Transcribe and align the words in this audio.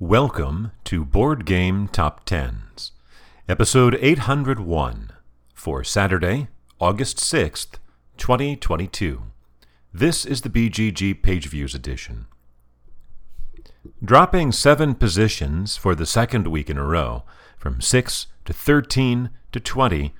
Welcome 0.00 0.70
to 0.84 1.04
Board 1.04 1.44
Game 1.44 1.88
Top 1.88 2.24
Tens, 2.24 2.92
episode 3.48 3.98
801 4.00 5.10
for 5.52 5.82
Saturday, 5.82 6.46
August 6.80 7.16
6th, 7.16 7.78
2022. 8.16 9.22
This 9.92 10.24
is 10.24 10.42
the 10.42 10.50
BGG 10.50 11.20
Page 11.20 11.48
Views 11.48 11.74
edition. 11.74 12.26
Dropping 14.00 14.52
seven 14.52 14.94
positions 14.94 15.76
for 15.76 15.96
the 15.96 16.06
second 16.06 16.46
week 16.46 16.70
in 16.70 16.78
a 16.78 16.84
row, 16.84 17.24
from 17.56 17.80
6 17.80 18.28
to 18.44 18.52
13 18.52 19.30
to 19.50 19.58
20, 19.58 20.14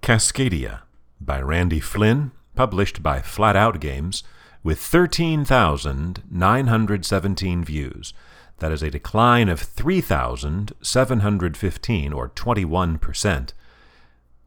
Cascadia 0.00 0.80
by 1.20 1.42
Randy 1.42 1.80
Flynn, 1.80 2.32
published 2.54 3.02
by 3.02 3.18
Flatout 3.18 3.80
Games, 3.80 4.22
with 4.62 4.80
13,917 4.80 7.64
views 7.64 8.14
that 8.60 8.72
is 8.72 8.82
a 8.82 8.90
decline 8.90 9.48
of 9.48 9.60
3,715, 9.60 12.12
or 12.12 12.28
21%, 12.28 13.52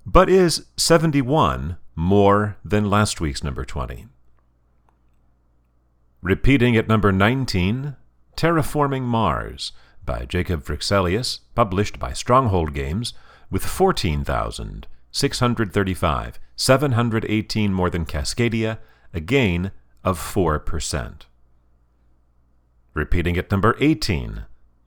but 0.05 0.29
is 0.29 0.67
71 0.77 1.77
more 1.95 2.57
than 2.63 2.87
last 2.89 3.19
week's 3.19 3.43
number 3.43 3.65
20. 3.65 4.05
Repeating 6.21 6.77
at 6.77 6.87
number 6.87 7.11
19, 7.11 7.97
Terraforming 8.37 9.01
Mars 9.03 9.73
by 10.05 10.23
Jacob 10.25 10.63
Fryxelius, 10.63 11.39
published 11.55 11.97
by 11.99 12.13
Stronghold 12.13 12.73
Games, 12.73 13.13
with 13.49 13.65
14,635, 13.65 16.39
718 16.55 17.73
more 17.73 17.89
than 17.89 18.05
Cascadia, 18.05 18.77
a 19.13 19.19
gain 19.19 19.71
of 20.03 20.19
4%. 20.19 21.21
Repeating 22.93 23.37
at 23.37 23.49
number 23.49 23.77
18, 23.79 24.43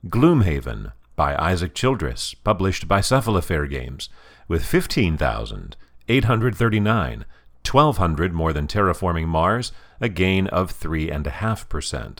Gloomhaven 0.07 0.93
by 1.15 1.35
Isaac 1.35 1.73
Childress, 1.73 2.35
published 2.35 2.87
by 2.87 3.01
Cephalofair 3.01 3.67
Games, 3.69 4.07
with 4.47 4.63
15,839, 4.63 7.25
1,200 7.69 8.33
more 8.33 8.53
than 8.53 8.67
Terraforming 8.67 9.27
Mars, 9.27 9.73
a 9.99 10.07
gain 10.07 10.47
of 10.47 10.71
3.5%. 10.71 12.19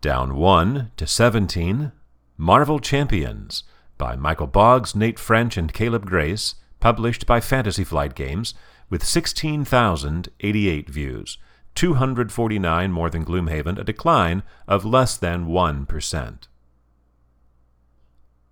Down 0.00 0.36
1 0.36 0.92
to 0.96 1.06
17, 1.06 1.92
Marvel 2.36 2.78
Champions 2.78 3.64
by 3.98 4.16
Michael 4.16 4.46
Boggs, 4.46 4.94
Nate 4.94 5.18
French, 5.18 5.56
and 5.56 5.72
Caleb 5.72 6.06
Grace, 6.06 6.54
published 6.80 7.26
by 7.26 7.40
Fantasy 7.40 7.84
Flight 7.84 8.14
Games, 8.14 8.54
with 8.90 9.04
16,088 9.04 10.88
views, 10.88 11.38
249 11.74 12.92
more 12.92 13.10
than 13.10 13.24
Gloomhaven, 13.24 13.78
a 13.78 13.84
decline 13.84 14.42
of 14.68 14.84
less 14.84 15.16
than 15.16 15.46
1%. 15.46 16.48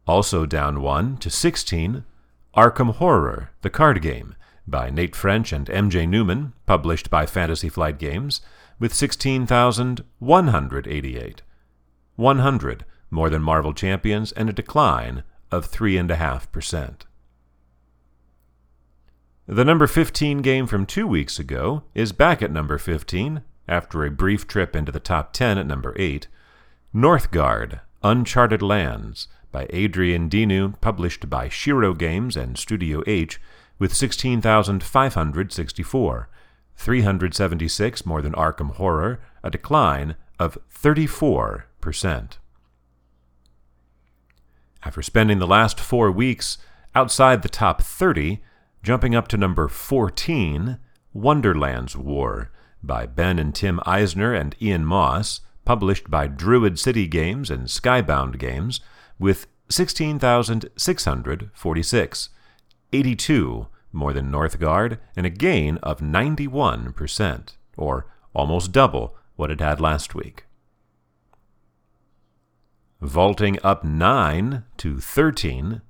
Also 0.07 0.47
down 0.47 0.81
1 0.83 1.17
to 1.19 1.31
16, 1.31 2.05
Arkham 2.57 2.95
Horror, 2.95 3.51
the 3.63 3.71
card 3.71 4.03
game, 4.03 4.35
by 4.67 4.91
Nate 4.91 5.17
French 5.17 5.53
and 5.53 5.69
MJ 5.69 6.09
Newman, 6.09 6.53
published 6.67 7.11
by 7.11 7.27
Fantasy 7.27 7.69
Flight 7.69 7.99
Games, 7.99 8.41
with 8.79 8.95
16,188. 8.95 11.43
100 12.17 12.85
more 13.11 13.31
than 13.31 13.43
Marvel 13.43 13.73
Champions 13.73 14.33
and 14.33 14.49
a 14.49 14.53
decline 14.53 15.23
of 15.51 15.71
3.5%. 15.71 17.03
The 19.49 19.65
number 19.65 19.89
15 19.89 20.39
game 20.39 20.69
from 20.69 20.87
two 20.87 21.05
weeks 21.05 21.41
ago 21.41 21.83
is 21.95 22.13
back 22.13 22.43
at 22.43 22.53
number 22.53 22.79
15 22.79 23.43
after 23.67 24.05
a 24.05 24.11
brief 24.11 24.47
trip 24.47 24.77
into 24.77 24.93
the 24.93 25.01
top 25.01 25.33
10 25.33 25.59
at 25.59 25.67
number 25.67 25.97
8. 25.99 26.29
Northgard 26.95 27.81
Uncharted 28.05 28.63
Lands 28.63 29.27
by 29.51 29.67
Adrian 29.71 30.31
Dinu, 30.31 30.81
published 30.81 31.29
by 31.29 31.49
Shiro 31.49 31.93
Games 31.93 32.37
and 32.37 32.57
Studio 32.57 33.03
H, 33.05 33.41
with 33.81 33.93
16,564, 33.93 36.29
376 36.77 38.07
more 38.07 38.23
than 38.23 38.35
Arkham 38.35 38.77
Horror, 38.77 39.19
a 39.43 39.51
decline 39.51 40.15
of 40.39 40.57
34%. 40.73 42.39
After 44.85 45.03
spending 45.03 45.41
the 45.41 45.49
last 45.49 45.81
four 45.81 46.13
weeks 46.13 46.59
outside 46.95 47.43
the 47.43 47.49
top 47.49 47.83
30, 47.83 48.41
Jumping 48.83 49.15
up 49.15 49.29
to 49.29 49.37
number 49.37 49.69
14, 49.69 50.79
Wonderland's 51.13 51.97
War 51.97 52.51
by 52.83 53.07
Ben 53.07 53.39
and 53.39 53.55
Tim 53.55 53.79
Eisner 53.87 54.35
and 54.35 54.57
Ian 54.61 54.85
Moss, 54.85 55.43
published 55.65 56.11
by 56.11 56.27
Druid 56.27 56.81
City 56.81 57.07
Games 57.07 57.49
and 57.49 57.69
Skybound 57.69 58.41
Games, 58.41 58.81
with 59.21 59.47
16,646, 59.69 62.29
82 62.93 63.69
more 63.93 64.13
than 64.13 64.33
Northgard, 64.33 64.99
and 65.15 65.27
a 65.27 65.31
gain 65.31 65.77
of 65.77 66.01
91%, 66.01 67.57
or 67.77 68.07
almost 68.35 68.73
double 68.73 69.17
what 69.37 69.53
it 69.53 69.61
had 69.61 69.81
last 69.81 70.17
week. 70.17 70.47
Vaulting 73.01 73.61
up 73.63 73.85
9 73.85 74.65
to 74.79 74.99
13, 74.99 75.83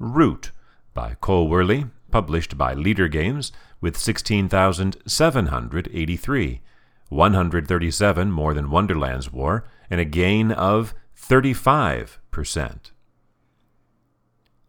Root 0.00 0.50
by 0.94 1.14
Cole 1.20 1.48
Wehrle 1.48 1.90
published 2.12 2.56
by 2.56 2.74
Leder 2.74 3.10
Games, 3.10 3.50
with 3.80 3.98
16,783, 3.98 6.60
137 7.08 8.30
more 8.30 8.54
than 8.54 8.70
Wonderland's 8.70 9.32
War, 9.32 9.64
and 9.90 10.00
a 10.00 10.04
gain 10.04 10.52
of 10.52 10.94
35%. 11.18 12.92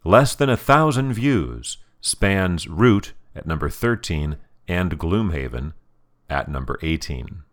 Less 0.04 0.34
than 0.36 0.50
a 0.50 0.58
thousand 0.58 1.14
views 1.14 1.78
spans 2.02 2.68
Root 2.68 3.14
at 3.36 3.46
number 3.46 3.70
13 3.70 4.38
and 4.68 4.98
Gloomhaven 4.98 5.74
at 6.30 6.50
number 6.50 6.80
18. 6.82 7.44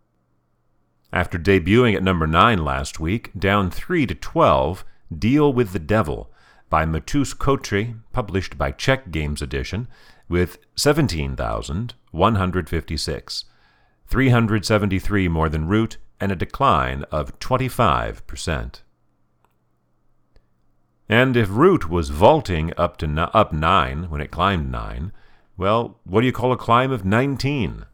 After 1.12 1.38
debuting 1.38 1.94
at 1.94 2.02
number 2.02 2.26
9 2.26 2.64
last 2.64 2.98
week, 3.00 3.30
down 3.38 3.70
3 3.70 4.06
to 4.06 4.14
12, 4.14 4.84
Deal 5.16 5.52
with 5.52 5.72
the 5.72 5.80
Devil 5.80 6.30
by 6.70 6.86
Matus 6.86 7.34
Kotry, 7.34 8.00
published 8.12 8.56
by 8.56 8.70
Czech 8.70 9.10
Games 9.10 9.42
Edition, 9.42 9.88
with 10.28 10.58
17,156, 10.76 13.44
373 14.06 15.28
more 15.28 15.48
than 15.48 15.66
Root, 15.66 15.96
and 16.20 16.30
a 16.30 16.36
decline 16.36 17.02
of 17.10 17.36
25%. 17.40 18.82
And 21.08 21.36
if 21.36 21.48
Root 21.50 21.90
was 21.90 22.10
vaulting 22.10 22.72
up 22.76 22.96
to 22.98 23.08
no, 23.08 23.24
up 23.34 23.52
9 23.52 24.08
when 24.08 24.20
it 24.20 24.30
climbed 24.30 24.70
9, 24.70 25.10
well, 25.56 25.98
what 26.04 26.20
do 26.20 26.26
you 26.26 26.32
call 26.32 26.52
a 26.52 26.56
climb 26.56 26.92
of 26.92 27.04
19? 27.04 27.86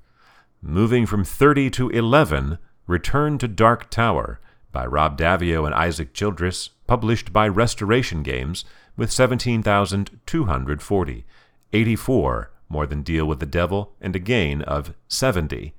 Moving 0.61 1.07
from 1.07 1.25
30 1.25 1.71
to 1.71 1.89
11, 1.89 2.59
Return 2.87 3.39
to 3.39 3.49
Dark 3.49 3.89
Tower 3.91 4.39
by 4.77 4.85
Rob 4.85 5.17
Daviau 5.17 5.65
and 5.65 5.75
Isaac 5.75 6.13
Childress, 6.13 6.69
published 6.87 7.33
by 7.33 7.49
Restoration 7.49 8.23
Games, 8.23 8.67
with 8.95 9.11
17,240, 9.11 11.25
84 11.73 12.51
more 12.69 12.87
than 12.87 13.01
Deal 13.01 13.25
with 13.25 13.41
the 13.41 13.47
Devil, 13.47 13.95
and 14.03 14.15
a 14.15 14.19
gain 14.19 14.61
of 14.61 14.93
70%. 15.09 15.73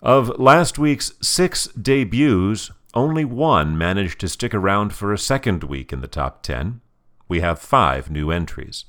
Of 0.00 0.38
last 0.38 0.78
week's 0.78 1.14
six 1.20 1.66
debuts, 1.66 2.70
only 2.94 3.24
one 3.24 3.76
managed 3.76 4.20
to 4.20 4.28
stick 4.28 4.54
around 4.54 4.92
for 4.92 5.12
a 5.12 5.18
second 5.18 5.64
week 5.64 5.92
in 5.92 6.00
the 6.00 6.06
top 6.06 6.44
10. 6.44 6.80
We 7.26 7.40
have 7.40 7.58
five 7.58 8.08
new 8.08 8.30
entries. 8.30 8.84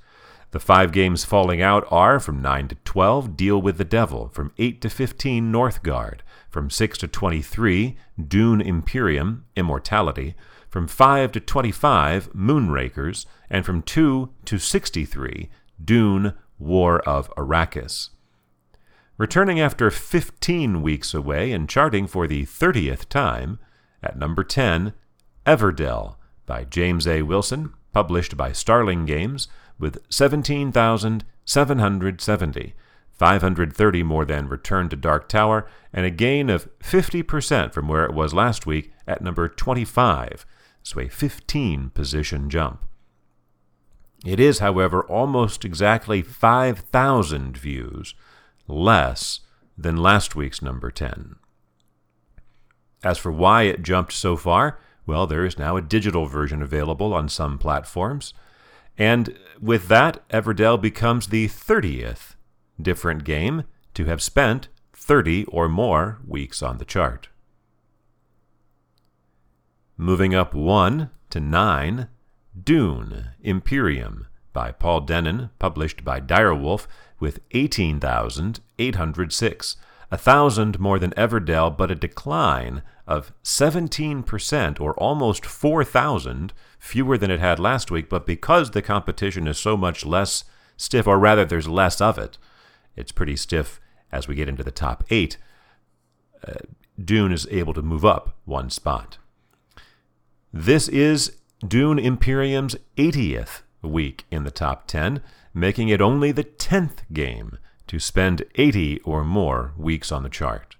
The 0.51 0.59
five 0.59 0.91
games 0.93 1.25
falling 1.25 1.61
out 1.61 1.85
are 1.91 2.19
from 2.19 2.41
9 2.41 2.69
to 2.69 2.75
12, 2.75 3.35
Deal 3.35 3.61
with 3.61 3.77
the 3.77 3.83
Devil, 3.83 4.29
from 4.29 4.53
8 4.57 4.79
to 4.81 4.89
15, 4.89 5.51
Northgard, 5.51 6.19
from 6.49 6.69
6 6.69 6.97
to 6.99 7.07
23, 7.07 7.97
Dune 8.27 8.61
Imperium, 8.61 9.45
Immortality, 9.57 10.35
from 10.69 10.87
5 10.87 11.33
to 11.33 11.39
25, 11.39 12.31
Moonrakers, 12.33 13.25
and 13.49 13.65
from 13.65 13.81
2 13.81 14.29
to 14.45 14.57
63, 14.57 15.49
Dune, 15.83 16.33
War 16.59 16.99
of 17.01 17.29
Arrakis. 17.35 18.09
Returning 19.17 19.59
after 19.59 19.91
15 19.91 20.81
weeks 20.81 21.13
away 21.13 21.51
and 21.51 21.67
charting 21.67 22.07
for 22.07 22.27
the 22.27 22.45
30th 22.45 23.09
time, 23.09 23.59
at 24.01 24.17
number 24.17 24.43
10, 24.43 24.93
Everdell 25.45 26.15
by 26.45 26.63
James 26.63 27.07
A. 27.07 27.23
Wilson, 27.23 27.73
published 27.97 28.37
by 28.37 28.51
Starling 28.51 29.07
Games, 29.07 29.47
with 29.79 29.97
17,770, 30.11 32.73
530 33.11 34.03
more 34.03 34.23
than 34.23 34.47
Return 34.47 34.87
to 34.89 34.95
Dark 34.95 35.27
Tower, 35.27 35.67
and 35.91 36.05
a 36.05 36.11
gain 36.11 36.51
of 36.51 36.69
50% 36.77 37.73
from 37.73 37.87
where 37.87 38.05
it 38.05 38.13
was 38.13 38.35
last 38.35 38.67
week 38.67 38.91
at 39.07 39.23
number 39.23 39.49
25, 39.49 40.45
so 40.83 40.99
a 40.99 41.09
15 41.09 41.89
position 41.89 42.51
jump. 42.51 42.85
It 44.23 44.39
is, 44.39 44.59
however, 44.59 45.01
almost 45.05 45.65
exactly 45.65 46.21
5,000 46.21 47.57
views 47.57 48.13
less 48.67 49.39
than 49.75 49.97
last 49.97 50.35
week's 50.35 50.61
number 50.61 50.91
10. 50.91 51.37
As 53.03 53.17
for 53.17 53.31
why 53.31 53.63
it 53.63 53.81
jumped 53.81 54.13
so 54.13 54.35
far, 54.35 54.77
well, 55.07 55.25
there 55.25 55.45
is 55.45 55.57
now 55.57 55.77
a 55.77 55.81
digital 55.81 56.27
version 56.27 56.61
available 56.61 57.13
on 57.13 57.29
some 57.29 57.57
platforms. 57.57 58.33
And 58.97 59.37
with 59.59 59.87
that, 59.87 60.27
Everdell 60.29 60.79
becomes 60.79 61.27
the 61.27 61.47
30th 61.47 62.35
different 62.79 63.23
game 63.23 63.63
to 63.93 64.05
have 64.05 64.21
spent 64.21 64.67
30 64.93 65.45
or 65.45 65.67
more 65.69 66.19
weeks 66.27 66.61
on 66.61 66.77
the 66.77 66.85
chart. 66.85 67.29
Moving 69.95 70.35
up 70.35 70.53
1 70.53 71.09
to 71.31 71.39
9, 71.39 72.07
Dune 72.63 73.29
Imperium 73.41 74.27
by 74.53 74.71
Paul 74.71 75.05
Dennen, 75.05 75.49
published 75.59 76.03
by 76.03 76.19
Direwolf, 76.19 76.87
with 77.19 77.39
18,806, 77.51 79.75
a 80.11 80.17
thousand 80.17 80.79
more 80.79 80.99
than 80.99 81.11
Everdell, 81.11 81.75
but 81.75 81.91
a 81.91 81.95
decline 81.95 82.81
of 83.05 83.33
17%, 83.43 84.79
or 84.79 84.93
almost 84.95 85.45
4,000 85.45 86.53
fewer 86.79 87.17
than 87.17 87.31
it 87.31 87.39
had 87.39 87.59
last 87.59 87.91
week. 87.91 88.09
But 88.09 88.25
because 88.25 88.71
the 88.71 88.81
competition 88.81 89.47
is 89.47 89.57
so 89.57 89.75
much 89.77 90.05
less 90.05 90.43
stiff, 90.75 91.07
or 91.07 91.17
rather, 91.17 91.45
there's 91.45 91.67
less 91.67 91.99
of 92.01 92.17
it, 92.17 92.37
it's 92.95 93.11
pretty 93.11 93.35
stiff 93.35 93.79
as 94.11 94.27
we 94.27 94.35
get 94.35 94.49
into 94.49 94.63
the 94.63 94.71
top 94.71 95.03
eight. 95.09 95.37
Uh, 96.45 96.53
Dune 97.03 97.31
is 97.31 97.47
able 97.51 97.73
to 97.73 97.81
move 97.81 98.05
up 98.05 98.37
one 98.45 98.69
spot. 98.69 99.17
This 100.53 100.87
is 100.87 101.37
Dune 101.65 101.99
Imperium's 101.99 102.75
80th 102.97 103.61
week 103.81 104.25
in 104.31 104.43
the 104.43 104.51
top 104.51 104.87
10, 104.87 105.21
making 105.53 105.89
it 105.89 106.01
only 106.01 106.31
the 106.31 106.43
10th 106.43 106.99
game 107.11 107.57
to 107.87 107.99
spend 107.99 108.43
80 108.55 108.99
or 109.01 109.23
more 109.23 109.73
weeks 109.77 110.11
on 110.11 110.23
the 110.23 110.29
chart. 110.29 110.75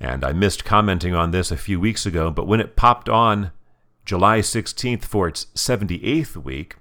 And 0.00 0.24
I 0.24 0.32
missed 0.32 0.64
commenting 0.64 1.14
on 1.14 1.30
this 1.30 1.50
a 1.50 1.56
few 1.56 1.80
weeks 1.80 2.04
ago, 2.04 2.30
but 2.30 2.46
when 2.46 2.60
it 2.60 2.76
popped 2.76 3.08
on 3.08 3.52
July 4.04 4.40
16th 4.40 5.04
for 5.04 5.28
its 5.28 5.46
78th 5.54 6.36
week, 6.36 6.76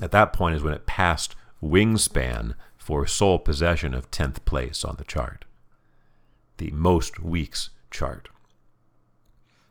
at 0.00 0.10
that 0.10 0.32
point 0.32 0.56
is 0.56 0.62
when 0.62 0.74
it 0.74 0.86
passed 0.86 1.36
Wingspan 1.62 2.54
for 2.76 3.06
sole 3.06 3.38
possession 3.38 3.94
of 3.94 4.10
10th 4.10 4.44
place 4.44 4.84
on 4.84 4.96
the 4.96 5.04
chart, 5.04 5.44
the 6.56 6.70
most 6.70 7.20
weeks 7.20 7.70
chart. 7.90 8.28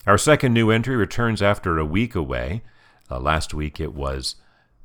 Our 0.06 0.18
second 0.18 0.54
new 0.54 0.70
entry 0.70 0.96
returns 0.96 1.42
after 1.42 1.78
a 1.78 1.86
week 1.86 2.16
away. 2.16 2.62
Uh, 3.10 3.20
last 3.20 3.54
week 3.54 3.80
it 3.80 3.94
was 3.94 4.36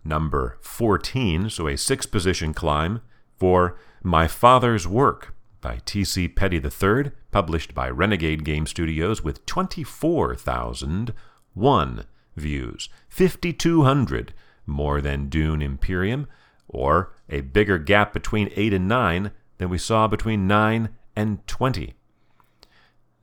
number 0.04 0.58
14, 0.62 1.48
so 1.50 1.68
a 1.68 1.76
six 1.76 2.06
position 2.06 2.52
climb 2.54 3.02
for 3.42 3.76
My 4.04 4.28
Father's 4.28 4.86
Work 4.86 5.34
by 5.60 5.80
T.C. 5.84 6.28
Petty 6.28 6.58
III, 6.58 7.10
published 7.32 7.74
by 7.74 7.90
Renegade 7.90 8.44
Game 8.44 8.68
Studios 8.68 9.24
with 9.24 9.44
24,001 9.46 12.04
views, 12.36 12.88
5,200 13.08 14.32
more 14.64 15.00
than 15.00 15.28
Dune 15.28 15.60
Imperium, 15.60 16.28
or 16.68 17.14
a 17.28 17.40
bigger 17.40 17.78
gap 17.78 18.12
between 18.12 18.48
8 18.54 18.74
and 18.74 18.86
9 18.86 19.32
than 19.58 19.68
we 19.68 19.78
saw 19.78 20.06
between 20.06 20.46
9 20.46 20.90
and 21.16 21.44
20. 21.48 21.94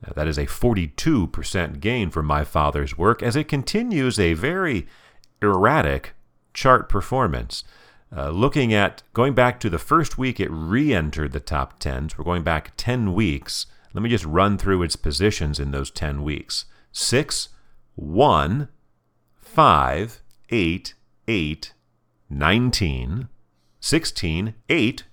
Now, 0.06 0.12
that 0.14 0.28
is 0.28 0.36
a 0.36 0.44
42% 0.44 1.80
gain 1.80 2.10
for 2.10 2.22
My 2.22 2.44
Father's 2.44 2.98
Work 2.98 3.22
as 3.22 3.36
it 3.36 3.48
continues 3.48 4.18
a 4.18 4.34
very 4.34 4.86
erratic 5.40 6.12
chart 6.52 6.90
performance. 6.90 7.64
Uh, 8.14 8.30
looking 8.30 8.74
at 8.74 9.02
going 9.12 9.34
back 9.34 9.60
to 9.60 9.70
the 9.70 9.78
first 9.78 10.18
week 10.18 10.40
it 10.40 10.50
re 10.50 10.92
entered 10.92 11.32
the 11.32 11.40
top 11.40 11.78
10s, 11.78 12.18
we're 12.18 12.24
going 12.24 12.42
back 12.42 12.72
10 12.76 13.14
weeks. 13.14 13.66
Let 13.94 14.02
me 14.02 14.10
just 14.10 14.24
run 14.24 14.58
through 14.58 14.82
its 14.82 14.96
positions 14.96 15.60
in 15.60 15.70
those 15.70 15.90
10 15.90 16.22
weeks 16.22 16.64
6, 16.92 17.48
1, 17.94 18.68
5, 19.36 20.22
8, 20.50 20.94
8, 21.28 21.72
19, 22.28 23.28
16, 23.80 24.54
8, 24.68 25.04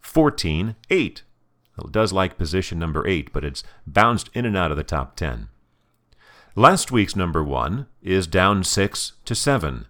14, 0.00 0.76
8. 0.90 1.22
Well, 1.76 1.86
it 1.86 1.92
does 1.92 2.12
like 2.12 2.38
position 2.38 2.78
number 2.78 3.06
8, 3.06 3.32
but 3.32 3.44
it's 3.44 3.62
bounced 3.86 4.30
in 4.34 4.44
and 4.44 4.56
out 4.56 4.72
of 4.72 4.76
the 4.76 4.84
top 4.84 5.14
10. 5.14 5.48
Last 6.56 6.90
week's 6.90 7.14
number 7.14 7.44
1 7.44 7.86
is 8.02 8.26
down 8.26 8.64
6 8.64 9.12
to 9.24 9.34
7. 9.34 9.86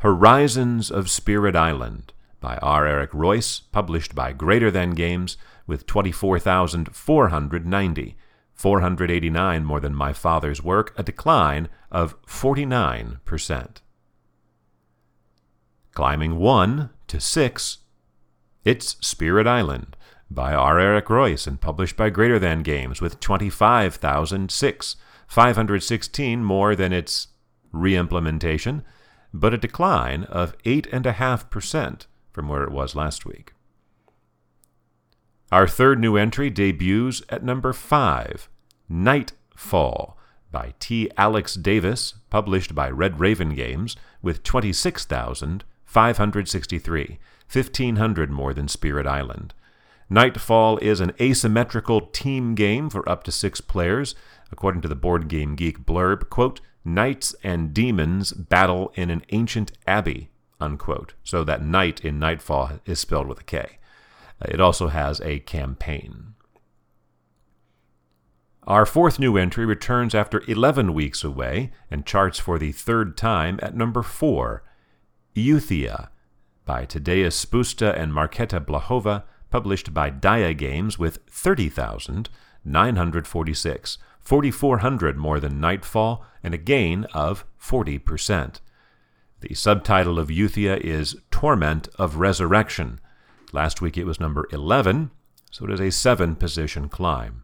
Horizons 0.00 0.90
of 0.90 1.08
Spirit 1.10 1.54
Island 1.54 2.12
by 2.40 2.56
R. 2.62 2.86
Eric 2.86 3.10
Reuss, 3.12 3.60
published 3.70 4.14
by 4.14 4.32
Greater 4.32 4.70
Than 4.70 4.92
Games, 4.92 5.36
with 5.66 5.86
24,490, 5.86 8.16
489 8.54 9.64
more 9.64 9.78
than 9.78 9.94
my 9.94 10.14
father's 10.14 10.62
work, 10.62 10.94
a 10.96 11.02
decline 11.02 11.68
of 11.90 12.18
49%. 12.22 13.76
Climbing 15.92 16.38
1 16.38 16.90
to 17.06 17.20
6, 17.20 17.78
it's 18.64 18.96
Spirit 19.06 19.46
Island 19.46 19.98
by 20.30 20.54
R. 20.54 20.80
Eric 20.80 21.10
Reuss 21.10 21.46
and 21.46 21.60
published 21.60 21.98
by 21.98 22.08
Greater 22.08 22.38
Than 22.38 22.62
Games, 22.62 23.02
with 23.02 23.20
25,006, 23.20 24.96
516 25.26 26.42
more 26.42 26.74
than 26.74 26.94
its 26.94 27.26
re-implementation, 27.70 28.82
but 29.32 29.54
a 29.54 29.58
decline 29.58 30.24
of 30.24 30.58
8.5% 30.64 32.06
from 32.32 32.48
where 32.48 32.64
it 32.64 32.72
was 32.72 32.94
last 32.94 33.24
week. 33.24 33.52
Our 35.52 35.66
third 35.66 35.98
new 35.98 36.16
entry 36.16 36.50
debuts 36.50 37.22
at 37.28 37.42
number 37.42 37.72
5, 37.72 38.48
Nightfall 38.88 40.16
by 40.52 40.74
T. 40.78 41.10
Alex 41.16 41.54
Davis, 41.54 42.14
published 42.28 42.74
by 42.74 42.90
Red 42.90 43.20
Raven 43.20 43.54
Games, 43.54 43.96
with 44.22 44.42
26,563, 44.42 47.18
1,500 47.52 48.30
more 48.30 48.54
than 48.54 48.68
Spirit 48.68 49.06
Island. 49.06 49.54
Nightfall 50.08 50.78
is 50.78 51.00
an 51.00 51.12
asymmetrical 51.20 52.00
team 52.00 52.56
game 52.56 52.90
for 52.90 53.08
up 53.08 53.22
to 53.24 53.32
six 53.32 53.60
players. 53.60 54.14
According 54.50 54.82
to 54.82 54.88
the 54.88 54.96
Board 54.96 55.28
Game 55.28 55.54
Geek 55.54 55.86
blurb, 55.86 56.28
quote, 56.30 56.60
knights 56.84 57.34
and 57.42 57.74
demons 57.74 58.32
battle 58.32 58.92
in 58.94 59.10
an 59.10 59.22
ancient 59.30 59.72
abbey, 59.86 60.30
unquote. 60.60 61.14
So 61.24 61.42
that 61.44 61.64
knight 61.64 62.04
in 62.04 62.18
Nightfall 62.18 62.80
is 62.86 63.00
spelled 63.00 63.28
with 63.28 63.40
a 63.40 63.44
K. 63.44 63.78
Uh, 64.40 64.46
it 64.48 64.60
also 64.60 64.88
has 64.88 65.20
a 65.20 65.40
campaign. 65.40 66.34
Our 68.64 68.86
fourth 68.86 69.18
new 69.18 69.36
entry 69.36 69.66
returns 69.66 70.14
after 70.14 70.42
11 70.46 70.94
weeks 70.94 71.24
away 71.24 71.72
and 71.90 72.06
charts 72.06 72.38
for 72.38 72.58
the 72.58 72.72
third 72.72 73.16
time 73.16 73.58
at 73.62 73.74
number 73.74 74.02
4, 74.02 74.62
Euthia, 75.34 76.10
by 76.66 76.84
Tadeusz 76.86 77.44
Spusta 77.44 77.98
and 77.98 78.12
Marketa 78.12 78.64
Blahova, 78.64 79.24
published 79.50 79.92
by 79.92 80.08
Dia 80.10 80.54
Games 80.54 80.96
with 80.98 81.18
30,946. 81.28 83.98
4,400 84.20 85.16
more 85.16 85.40
than 85.40 85.60
Nightfall, 85.60 86.24
and 86.42 86.54
a 86.54 86.58
gain 86.58 87.04
of 87.12 87.44
40%. 87.60 88.60
The 89.40 89.54
subtitle 89.54 90.18
of 90.18 90.28
Euthia 90.28 90.76
is 90.78 91.16
Torment 91.30 91.88
of 91.98 92.16
Resurrection. 92.16 93.00
Last 93.52 93.80
week 93.80 93.96
it 93.96 94.04
was 94.04 94.20
number 94.20 94.46
11, 94.52 95.10
so 95.50 95.64
it 95.64 95.70
is 95.72 95.80
a 95.80 95.90
seven 95.90 96.36
position 96.36 96.88
climb. 96.88 97.42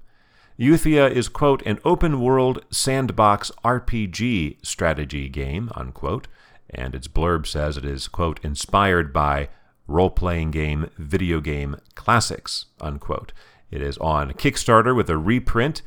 Euthia 0.58 1.10
is, 1.10 1.28
quote, 1.28 1.62
an 1.66 1.78
open 1.84 2.20
world 2.20 2.64
sandbox 2.70 3.50
RPG 3.64 4.64
strategy 4.64 5.28
game, 5.28 5.70
unquote, 5.74 6.28
and 6.70 6.94
its 6.94 7.08
blurb 7.08 7.46
says 7.46 7.76
it 7.76 7.84
is, 7.84 8.08
quote, 8.08 8.40
inspired 8.42 9.12
by 9.12 9.48
role 9.86 10.10
playing 10.10 10.50
game 10.50 10.90
video 10.98 11.40
game 11.40 11.76
classics, 11.94 12.66
unquote. 12.80 13.32
It 13.70 13.82
is 13.82 13.98
on 13.98 14.32
Kickstarter 14.32 14.94
with 14.94 15.10
a 15.10 15.18
reprint 15.18 15.82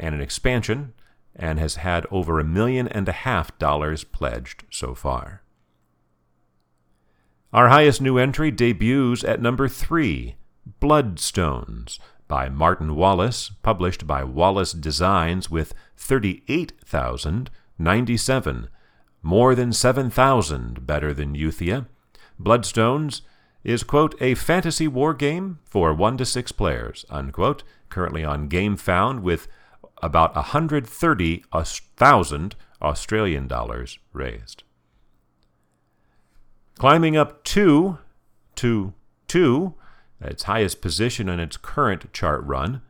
and 0.00 0.14
an 0.14 0.20
expansion, 0.20 0.92
and 1.36 1.60
has 1.60 1.76
had 1.76 2.04
over 2.10 2.40
a 2.40 2.44
million 2.44 2.88
and 2.88 3.08
a 3.08 3.12
half 3.12 3.56
dollars 3.58 4.02
pledged 4.02 4.64
so 4.70 4.94
far. 4.94 5.42
Our 7.52 7.68
highest 7.68 8.00
new 8.00 8.16
entry 8.18 8.50
debuts 8.50 9.22
at 9.24 9.42
number 9.42 9.68
three 9.68 10.36
Bloodstones 10.80 11.98
by 12.28 12.48
Martin 12.48 12.94
Wallace, 12.94 13.50
published 13.62 14.06
by 14.06 14.22
Wallace 14.22 14.72
Designs 14.72 15.50
with 15.50 15.74
38,097, 15.96 18.68
more 19.22 19.54
than 19.56 19.72
7,000 19.72 20.86
better 20.86 21.12
than 21.12 21.34
Euthia. 21.34 21.86
Bloodstones 22.40 23.22
is, 23.64 23.82
quote, 23.82 24.14
a 24.20 24.36
fantasy 24.36 24.86
war 24.86 25.12
game 25.12 25.58
for 25.64 25.92
one 25.92 26.16
to 26.16 26.24
six 26.24 26.52
players, 26.52 27.04
unquote, 27.10 27.64
currently 27.88 28.24
on 28.24 28.48
GameFound 28.48 29.22
with 29.22 29.48
about 30.02 30.34
130,000 30.34 32.56
Australian 32.82 33.46
dollars 33.46 33.98
raised. 34.12 34.64
Climbing 36.78 37.16
up 37.16 37.44
two 37.44 37.98
to 38.56 38.92
two, 39.28 39.74
its 40.20 40.42
highest 40.44 40.80
position 40.80 41.28
in 41.28 41.38
its 41.38 41.56
current 41.56 42.12
chart 42.12 42.42
run, 42.44 42.82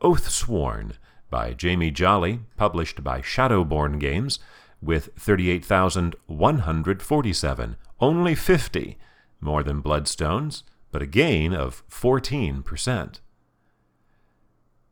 Oathsworn 0.00 0.92
by 1.30 1.52
Jamie 1.52 1.90
Jolly, 1.90 2.40
published 2.56 3.04
by 3.04 3.20
Shadowborn 3.20 3.98
Games, 3.98 4.38
with 4.82 5.08
38,147, 5.18 7.76
only 8.00 8.34
50 8.34 8.98
more 9.40 9.62
than 9.62 9.82
Bloodstone's, 9.82 10.62
but 10.90 11.02
a 11.02 11.06
gain 11.06 11.52
of 11.52 11.86
14%. 11.88 13.20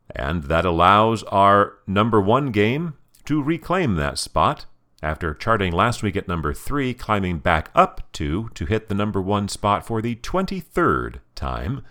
And 0.09 0.43
that 0.43 0.65
allows 0.65 1.23
our 1.23 1.77
number 1.87 2.21
one 2.21 2.51
game 2.51 2.93
to 3.25 3.41
reclaim 3.41 3.95
that 3.95 4.17
spot 4.17 4.65
after 5.01 5.33
charting 5.33 5.71
last 5.71 6.03
week 6.03 6.15
at 6.15 6.27
number 6.27 6.53
three, 6.53 6.93
climbing 6.93 7.39
back 7.39 7.69
up 7.75 8.01
two 8.11 8.49
to 8.55 8.65
hit 8.65 8.87
the 8.87 8.95
number 8.95 9.21
one 9.21 9.47
spot 9.47 9.85
for 9.85 10.01
the 10.01 10.15
23rd 10.15 11.19
time. 11.35 11.83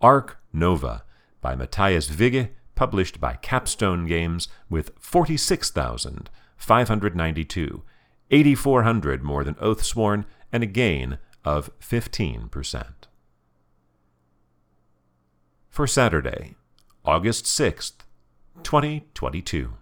Ark 0.00 0.38
Nova 0.52 1.04
by 1.40 1.54
Mathias 1.54 2.10
Wigge, 2.10 2.50
published 2.74 3.20
by 3.20 3.34
Capstone 3.34 4.06
Games, 4.06 4.48
with 4.68 4.90
46,592, 4.98 7.82
8,400 8.30 9.22
more 9.22 9.44
than 9.44 9.54
Oathsworn, 9.54 10.24
and 10.52 10.62
a 10.62 10.66
gain 10.66 11.18
of 11.44 11.70
15%. 11.80 12.86
For 15.70 15.86
Saturday, 15.86 16.54
August 17.04 17.46
6th, 17.46 17.94
2022. 18.62 19.72